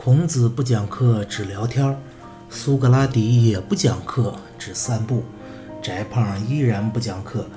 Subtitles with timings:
[0.00, 1.98] 孔子不讲课只聊天儿，
[2.48, 5.24] 苏格拉底也不讲课只散步，
[5.82, 7.48] 翟胖依然不讲课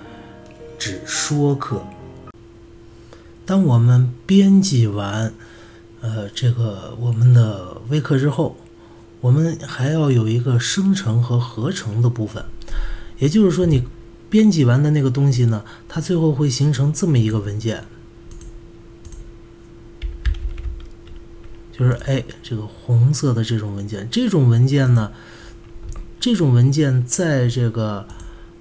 [0.79, 1.83] 只说课。
[3.45, 5.31] 当我们编辑完，
[6.01, 8.57] 呃，这个我们的微课之后，
[9.19, 12.43] 我们还要有一个生成和合成的部分，
[13.19, 13.83] 也就是说，你
[14.31, 17.83] 编辑完的那个东西呢，它最后会形成这么一个文件。
[21.81, 25.11] 就是哎，这个红色的这种文件，这种文件呢，
[26.19, 28.05] 这种文件在这个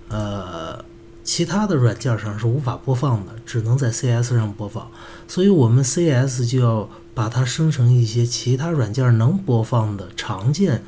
[0.08, 0.82] 呃
[1.22, 4.90] 其他的软件上是无法播放的，只能在 CS 上播放。
[5.28, 10.82] 所以，我们 CS 就要把它生成一些其他软件能播放的常见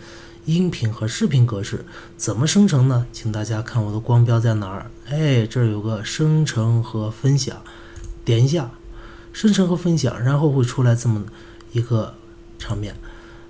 [0.47, 1.85] 音频和视频格式。
[2.17, 3.07] 怎么生成呢？
[3.13, 4.91] 请大家看我的光标在哪儿？
[5.07, 7.63] 哎，这儿有个生成和分享，
[8.25, 8.71] 点一下，
[9.35, 11.23] 生成和分享，然后会出来这么
[11.73, 12.15] 一个。
[12.63, 12.95] 场面，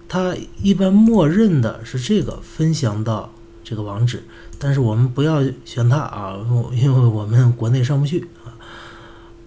[0.08, 3.32] 它一般默认的是这个分享到
[3.62, 4.22] 这个网址，
[4.58, 6.38] 但是我们不要选它啊，
[6.72, 8.56] 因为我们国内上不去啊。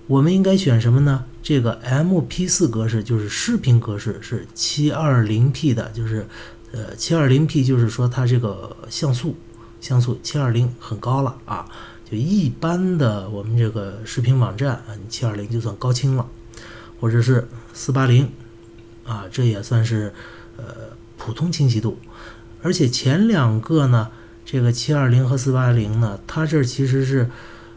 [0.07, 1.25] 我们应该选什么呢？
[1.41, 6.27] 这个 MP4 格式就是视频格式，是 720P 的，就是
[6.71, 9.35] 呃 720P，就是说它这个像素
[9.81, 11.65] 像素720很高了啊。
[12.09, 16.27] 就一般的我们这个视频网站啊，你720就算高清了，
[16.99, 18.27] 或者是480。
[19.05, 20.11] 啊，这也算是
[20.57, 20.65] 呃
[21.17, 21.99] 普通清晰度，
[22.61, 24.09] 而且前两个呢，
[24.43, 27.29] 这个七二零和四八零呢，它这其实是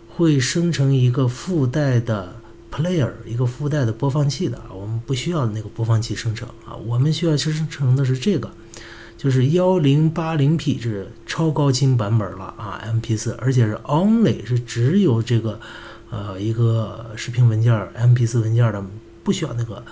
[0.09, 2.37] 会生成一个附带的
[2.73, 8.51] player，一个附带的播放器的，我们不需要那个播放器生成啊，我们需要生成的是这个，
[9.17, 15.61] 就是幺零八零 P，是超高清版本了啊，MP 四，而且是 only 是只有这个
[16.11, 18.83] 呃一个视频文件 MP 四文件的，
[19.22, 19.84] 不需要那个。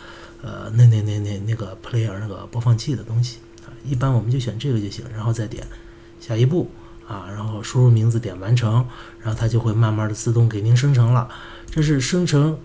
[0.43, 5.67] 呃，那那那那那个 player 那个播放器的东西啊，一般我们就选这个就行，然后再点
[6.21, 6.71] 下一步
[7.07, 8.87] 啊，然后输入名字点完成，
[9.23, 11.29] 然后它就会慢慢的自动给您生成了。
[11.71, 12.59] 这是生成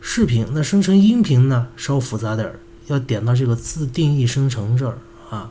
[0.00, 4.98] 视频，那生成音频呢稍复杂点儿，要点到这个自定义生成这儿
[5.30, 5.50] 啊，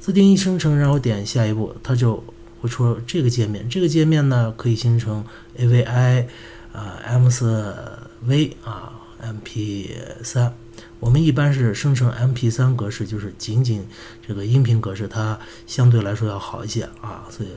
[0.00, 2.22] 自定义生成，然后点下一步，它就
[2.60, 3.68] 会出这个界面。
[3.68, 5.24] 这个界面呢可以形成
[5.58, 6.26] AVI
[6.72, 8.92] 啊 M4V 啊
[9.24, 10.52] MP3。
[11.00, 13.86] 我们一般是生成 MP3 格式，就是仅仅
[14.26, 17.26] 这个音频格式，它相对来说要好一些啊。
[17.30, 17.48] 所以，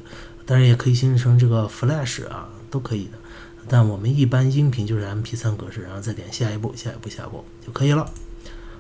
[0.46, 3.18] 当然也可以形成这个 Flash 啊，都可以的。
[3.70, 8.10] 但我们一般音频就是 MP3 格式，然后再点下一步、下一步、下一步就可以了。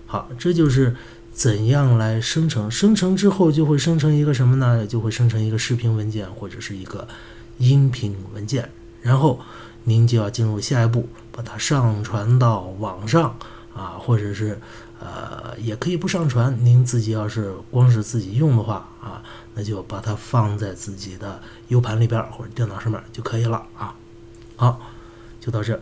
[0.05, 0.95] 好，这就是
[1.33, 2.69] 怎样来生成。
[2.71, 4.85] 生成之后就会生成一个什么呢？
[4.87, 7.07] 就会生成一个视频文件或者是一个
[7.57, 8.69] 音频文件。
[9.01, 9.39] 然后
[9.83, 13.35] 您就要进入下一步，把它上传到网上。
[13.77, 14.59] 啊，或者是，
[14.99, 16.57] 呃，也可以不上传。
[16.65, 19.21] 您自己要是光是自己用的话啊，
[19.53, 23.93] 那就把它放在自己的 U 盘里边或者电脑上面就可以了啊。
[24.55, 24.81] 好，
[25.39, 25.79] 就到这。